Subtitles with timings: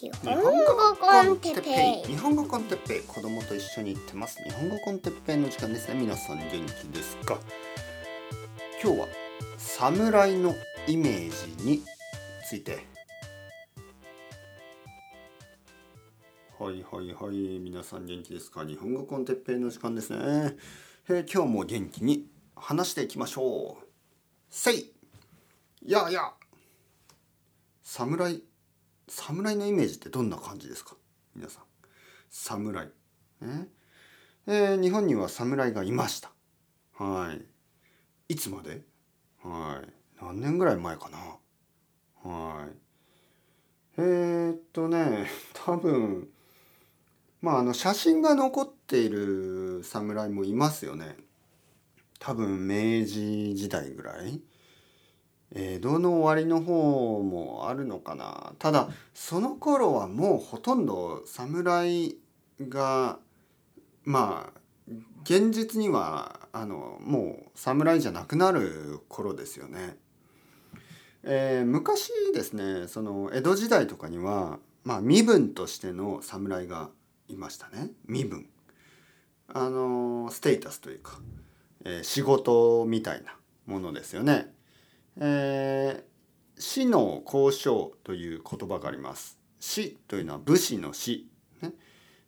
[0.00, 2.12] 日本語コンテッペイ。
[2.12, 3.00] 日本語コンテッペイ。
[3.00, 4.40] 子供と一緒に行ってます。
[4.44, 5.88] 日本語コンテッペイの時間です。
[5.88, 7.36] ね皆さん元気ですか
[8.80, 9.08] 今日は
[9.56, 10.54] 侍の
[10.86, 11.82] イメージに
[12.46, 12.86] ついて
[16.60, 20.18] はいはいはい皆さん元気ですか日本語コンテッペイの時間ですね、
[21.08, 23.84] えー今日も元気に話していきましょう
[24.48, 24.92] せい
[25.84, 26.32] やいや
[27.82, 28.42] 侍
[29.08, 30.96] 侍のイメージってどんな感じですか？
[31.34, 31.62] 皆さん。
[32.30, 32.86] 侍
[33.40, 33.68] ね
[34.46, 34.50] え？
[34.74, 36.30] ー日本には侍がいました。
[36.98, 37.44] はい。
[38.32, 38.82] いつまで？
[39.42, 39.92] はい。
[40.20, 41.18] 何年ぐらい前かな？
[42.30, 42.70] はい。
[43.98, 46.28] えー、っとね多分
[47.40, 51.16] まああの写真が残っている侍もいますよね。
[52.18, 54.40] 多分明治時代ぐらい。
[55.54, 62.16] 江戸の終わりの方もあるのかなただその頃はもうほとんど侍
[62.68, 63.18] が
[64.04, 64.58] まあ
[65.24, 69.96] 現実にはあのもう侍じゃなくなる頃ですよね。
[71.24, 76.88] えー昔ですねその江戸時代とかには、まあ、身分としての侍が
[77.28, 78.48] いましたね身分。
[79.48, 81.20] あのステータスというか、
[81.84, 84.54] えー仕事みたいなものですよね。
[85.20, 86.08] えー
[86.60, 89.38] 死の交渉という言葉があります。
[89.60, 91.28] 死というのは武士の死。
[91.62, 91.72] ね、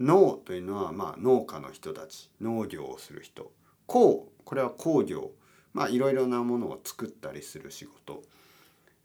[0.00, 3.52] 農というのはまあ農家の人たち、農業をする人。
[3.86, 5.32] 工、これは工業。
[5.74, 8.22] まあいろいろなものを作ったりする仕事。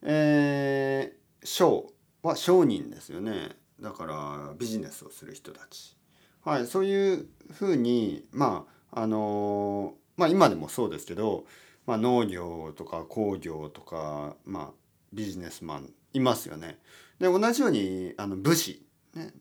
[0.03, 3.57] えー商は商人ですよね。
[3.81, 5.97] だからビジネスをする人たち。
[6.45, 11.45] はい、そういうふうにまああのまあ今でもそうですけど、
[11.89, 14.69] まあ、農業とか工業とか、まあ、
[15.11, 16.77] ビジネスマンいますよね。
[17.19, 19.33] で同じようにあの武士、ね、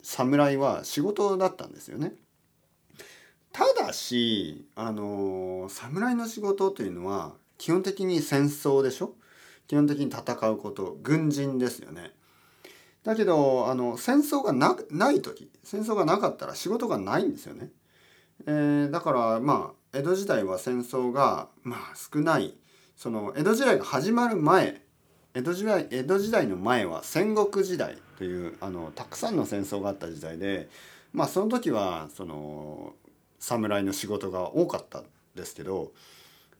[0.00, 2.14] 侍は仕事だったんですよね。
[3.52, 9.16] ただしあの侍の仕事というのは基本的に戦争でしょ？
[9.66, 12.12] 基本的に戦うこと軍人ですよね。
[13.02, 17.70] だけどあの戦争がなない時戦争がなかったら仕事がないんですよね。
[18.46, 22.54] えーだからまあ江戸時代は戦争がまあ少ない
[22.96, 24.80] その江戸時代が始まる前
[25.34, 30.70] 江戸時代江戸時代の前は戦国時代というあのたくさんの戦争があった時代で
[31.12, 32.94] まあその時はその
[33.38, 35.04] 侍の仕事が多かったん
[35.34, 35.92] ですけど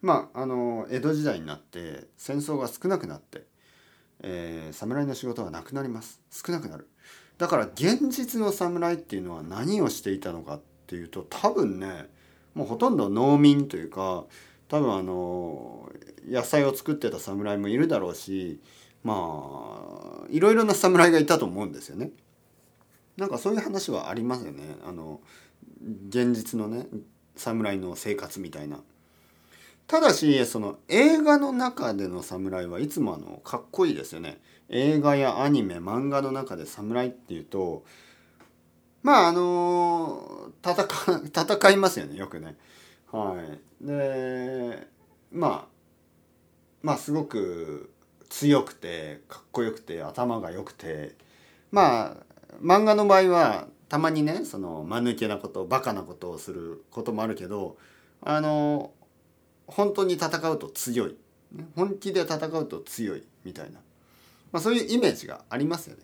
[0.02, 3.44] まああの江戸時代になって戦争が少なくなって、
[4.22, 6.20] えー侍の仕事はなくなります。
[6.30, 6.88] 少なくなる。
[7.38, 12.08] だから現実の侍っていうのは何をしていたのかっていうと多分ね
[12.54, 14.24] もうほとんど農民というか
[14.68, 15.90] 多分あの
[16.28, 18.60] 野菜を作ってた侍もいるだろうし
[19.04, 19.14] ま
[20.24, 22.10] あいろいろな侍がいたと思うんですよね。
[23.16, 24.76] なんかそういう話はありますよね。
[24.86, 25.20] あの
[26.08, 26.86] 現実のね
[27.36, 28.78] 侍の生活みたいな。
[29.86, 34.40] ただしその映画の中での侍はいつもあのかっこいいですよね。
[34.68, 37.84] 映画やアニメ漫画の中で侍っていうと
[39.02, 40.86] まああの戦
[41.26, 42.56] 戦いますよねよくね。
[43.10, 43.36] は
[43.82, 44.86] い、で
[45.30, 45.72] まあ
[46.82, 47.92] まあすごく
[48.28, 51.14] 強くてかっこよくて頭が良くて
[51.70, 52.16] まあ
[52.62, 57.76] 漫画の場合はたまにねその間抜けなことバカなことをすることもあるけど
[58.22, 58.92] あの
[59.66, 61.16] 本当に戦うと強い
[61.76, 63.80] 本気で戦うと強いみたいな、
[64.52, 66.02] まあ、そういうイメージがありますよね。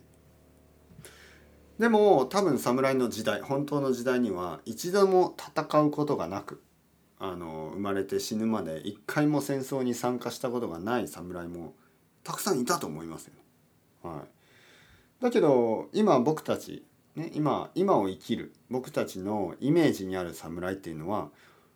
[1.78, 6.60] でも多分侍の時代本当の時代には一度も戦うことがなく
[7.20, 11.74] あの生まれて死ぬまで一回も戦争に参加したことがない侍も
[12.24, 13.32] たくさんいたと思いますよ。
[14.02, 14.22] は
[15.20, 16.84] い、だけど今僕たち、
[17.16, 21.30] ね、今今を生きる僕たちのイメージにある侍っていうのは、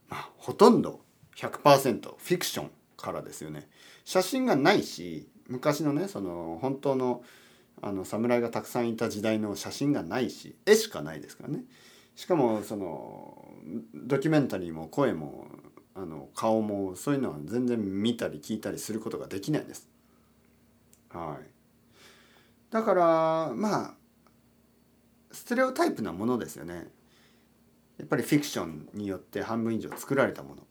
[0.08, 1.00] まあ、ほとんど
[1.36, 3.68] 100%フィクションからですよね。
[4.04, 7.22] 写真がないし昔のねその本当の
[7.80, 11.64] あの侍がたくさんいた時代の写真がないし絵しかないですからね。
[12.14, 13.48] しかもその
[13.94, 15.46] ドキュメンタリーも声も
[15.94, 19.88] あの顔もそういうのは全然見たり聞いたりすることができないです。
[21.10, 21.46] はい。
[22.70, 23.94] だからまあ
[25.30, 26.90] ステレオタイプなものですよね。
[27.98, 30.62] やっぱりフィクションによって半分以上作られたもの。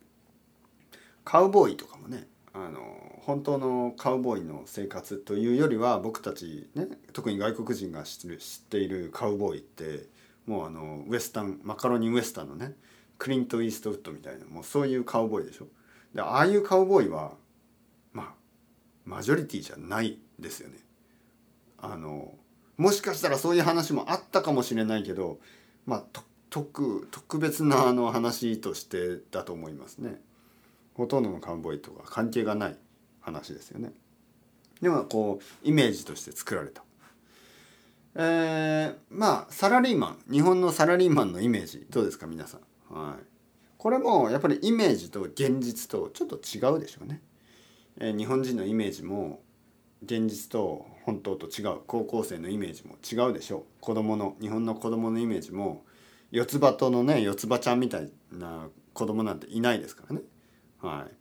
[1.24, 8.28] カウボーイとかもねあの本当のカウボーイの生活というよりは僕たちね特に外国人が知っ
[8.70, 10.08] ているカウボーイって
[10.46, 12.74] もうあのウエスタンマカロニウエスタンのね
[13.18, 15.68] クリント・イーストウッドみたいなもうそういうカウボーイでしょ
[16.14, 17.34] でああいうカウボーイは
[18.12, 18.34] まあ
[19.06, 20.78] マジョリティじゃないですよね
[21.78, 22.34] あの
[22.78, 25.40] もしかしたらそういう話もあったかもしれないけど
[25.86, 26.04] まあ
[26.50, 30.20] 特特別なあの話としてだと思いますね。
[31.02, 32.78] ほとんどのカウボイとか関係がない
[33.22, 33.92] 話ですよね。
[34.82, 36.84] でもこうイメージとして作られた。
[38.14, 42.60] えー、まあサラリーマン日本のサラリーマンのイメージどうですか皆さ
[42.92, 42.94] ん？
[42.94, 43.24] はい、
[43.80, 47.20] これもやっぱりイメージと現実とちょっと違うでしょうね。
[47.98, 49.42] えー、日本人のイメージも
[50.04, 55.84] 現実と本当と違う高校生のイメージも違うでしょう子供の日本の子供のイメージも
[56.30, 60.22] 四つ葉とのね四つ葉ちゃんみたいな子供なんていないですからね
[60.82, 61.14] はい。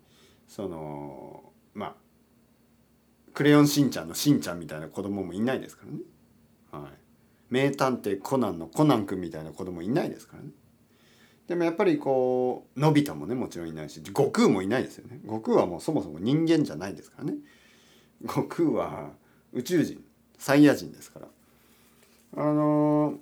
[0.46, 1.94] そのまあ
[3.34, 5.98] クレヨンしんちゃんのしんちゃんみたいな子供もいないですからね。
[6.84, 6.92] はい。
[7.50, 10.50] 名探偵コナンのコナン君みたいな子供いないですからね。
[11.48, 15.20] でもやっぱりこうのび太もねもちろんいないし悟空もいないですよね。
[15.24, 17.34] 悟空はもうそもそも人間じゃないですからね。
[18.26, 19.10] 悟空は
[19.52, 20.02] 宇宙人
[20.38, 21.26] サイヤ人ですから。
[22.36, 23.14] あの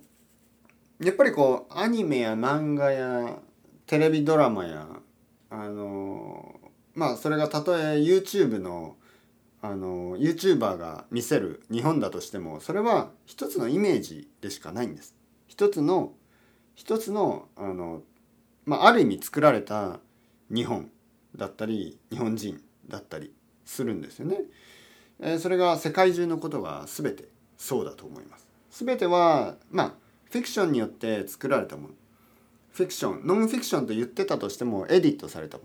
[1.01, 3.39] ー、やっぱりこうアニメや漫画や
[3.87, 4.87] テレビドラマや
[5.51, 6.61] あの、
[6.95, 8.97] まあそれがたとえ YouTube の
[9.61, 15.17] あの YouTuber が見せる日本だとしてもそれは一つのイメージでしかないんです。
[15.49, 16.13] 一つの
[16.75, 18.03] 一つのあの、
[18.67, 19.99] まあ、ある意味作られた
[20.49, 20.91] 日本
[21.35, 23.33] だったり日本人だったり
[23.65, 24.43] するんですよね。
[25.21, 28.47] えそれが世界中のことが全てそうだと思います。
[28.71, 29.95] 全てはまあ
[30.31, 31.95] フィクションによって作られたもの
[32.79, 35.65] フィクションノンフィクションと言ってたとしてもエディットされたも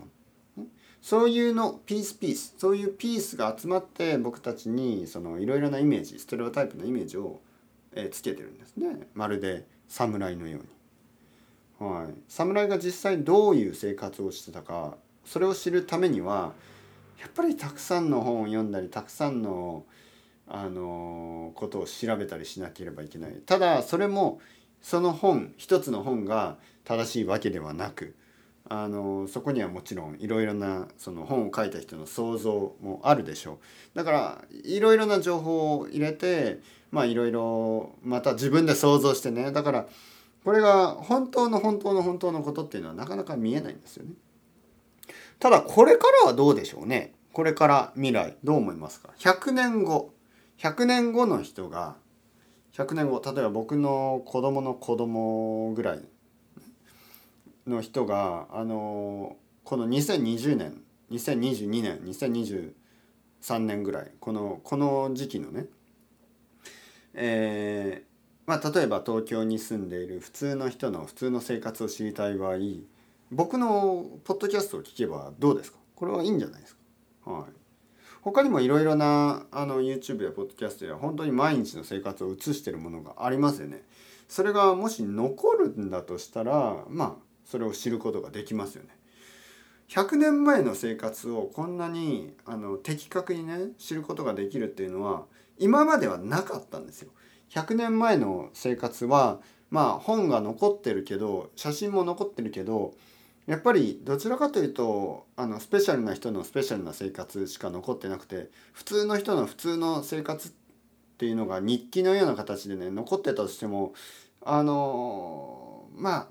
[0.56, 0.66] の。
[1.00, 7.40] そういうのピースピースそういうピースが集まって僕たちにそのいろいろなイメージステレオタイプのイメージを、
[7.94, 9.06] えつけてるんですね。
[9.14, 11.88] まるで侍のように。
[11.88, 16.52] はい、侍が実際どういう生活をしてたかそれを知るためには
[17.20, 19.84] やっぱりたくさんの本を読んだりたくさんの
[20.48, 23.32] あのことを調べたりしなければいけない。
[23.46, 24.40] ただそれも
[24.84, 28.14] その本一つの本が正しいわけではなく
[28.68, 33.58] あのそこにはもちろんいろいろなその本を書いた人の想像もあるでしょう。
[33.96, 36.60] だからいろいろな情報を入れて
[36.90, 39.52] まあいろいろまた自分で想像してね。
[39.52, 39.86] だから
[40.44, 44.12] これが本当の本当の本当のことっていうのはなかなか見えないんですよね。
[45.38, 47.14] ただこれからはどうでしょうね。
[47.32, 50.12] これから未来どう思いますか？100年後。
[50.58, 51.96] 100年後の人が
[52.74, 56.00] 100年後例えば僕の子供の子供ぐらい
[57.66, 65.66] の人があのこの2020年2022年2023年ぐらいこのこの時期のね
[67.14, 72.56] えー、まあ例えば東京に住んでいる普通の人の普通の生活を知りたい場合
[73.30, 75.78] 僕のポッドキャストを聞けばどうですか？
[75.94, 76.76] これはいいんじゃないです
[77.24, 77.30] か？
[77.30, 77.52] はい。
[78.24, 83.82] 他にもいろいろなあの YouTube やポッドキャストや本当に毎日の生活を映してるものがありますよね。
[84.28, 88.88] それがもし残るんだとしたらまあそれを知ることができますよね。
[89.90, 95.26] 100年前の生活をこんなにあの的確にね知ることができるっていうのは
[95.58, 97.10] 今まではなかったんですよ。
[97.50, 102.94] 100年前の生活はまあ本が残ってるけど写真も残ってるけど
[103.46, 110.52] やっぱりどちらかというとあのスペシャルな人のスペシャルな生活しか残ってなくて普通の人の普通の生活っ
[111.18, 113.92] ていうのが日記のような形でね残ってたとしても
[114.42, 116.26] あのまあ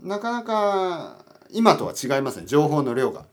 [0.00, 3.26] なかなか今とは違いますね情報の量が。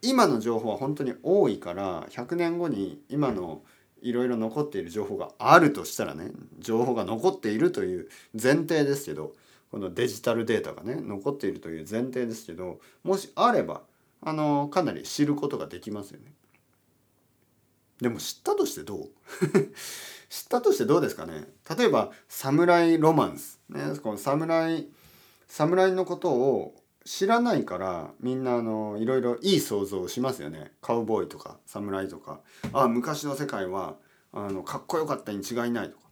[0.00, 3.62] 今の情報は本当に多いから100年後に今の
[4.00, 8.08] いろいろ残っている情報があるとしたらね情報が残っているという
[8.40, 9.32] 前提ですけど
[9.70, 13.82] このデジタルデータがね残っているという前提ですけどもしあれば
[14.22, 16.32] あのかなり知ることができますよね。
[18.00, 19.08] でも知ったとしてどう？
[20.30, 21.48] 知ったとしてどうですかね？
[21.76, 24.88] 例えば「サムライロマンス」ねこの侍
[25.48, 30.72] 侍のことを知らないからみんなあのいろいろいい想像をしますよね。
[30.82, 32.40] カウボーイとか侍とか。
[32.72, 33.96] あ昔の世界は
[34.32, 36.07] あのかっこよかったに違いないとか、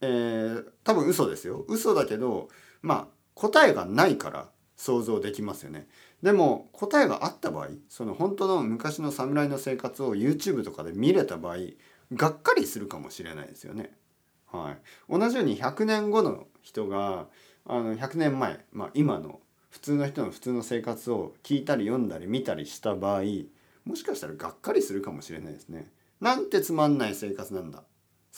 [0.00, 2.48] えー、多分嘘ですよ嘘だけど
[2.82, 5.88] まあ答えがないから想像できますよね。
[6.22, 11.56] でも答えがあった場合その本当の昔の侍の生活を YouTube とかで見れた場合
[12.14, 13.92] がっかりするかもしれないですよね。
[14.46, 14.78] はい、
[15.10, 17.26] 同じように100年後の人が
[17.66, 23.22] あの100年前、まあ、今の普通の人の普通の生活を聞いたり読んだり見たりした場合
[23.84, 25.90] もしかしたらがっかりするかもしれないですね。
[26.20, 27.84] なんてつまんない生活なんだ。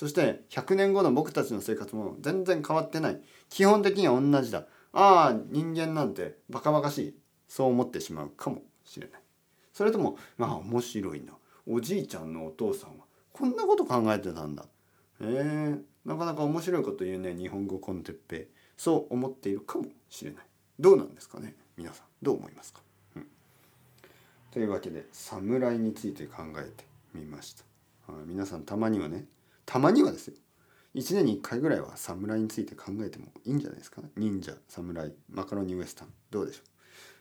[0.00, 3.20] そして100年後の僕たちの生活も全然変わってない。
[3.50, 4.64] 基本的には同じだ。
[4.94, 7.14] ああ人間なんてバカバカしい。
[7.48, 9.20] そう思ってしまうかもしれない。
[9.74, 11.34] それともまあ面白いな。
[11.66, 13.04] おじいちゃんのお父さんは
[13.34, 14.62] こんなこと考えてたんだ。
[14.62, 14.66] へ、
[15.20, 18.36] え、なかなか面白いこと言うね日本語コンテッペ。
[18.36, 18.46] イ
[18.78, 20.44] そう思っているかもしれない。
[20.78, 22.06] どうなんですかね皆さん。
[22.22, 22.80] どう思いますか、
[23.16, 23.26] うん、
[24.50, 27.64] というわけで侍について考えてみました、
[28.24, 29.26] 皆さんたまにはね
[29.70, 30.34] たまにはですよ。
[30.96, 36.08] 1年に1回ぐらいは侍について考えてもいいんじゃないですか、ね、忍者侍マカロニウエスタン。
[36.32, 36.68] どうでしょう。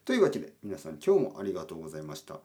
[0.03, 2.39] というわけで皆さん今日もありがとうございました。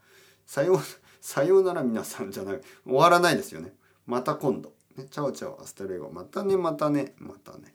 [0.44, 0.78] さよう
[1.22, 2.60] さようなら皆さんじゃない。
[2.84, 3.74] 終わらないですよね。
[4.06, 4.74] また今度。
[4.94, 7.74] ね ciao ciao hasta luego またねまたねまたね。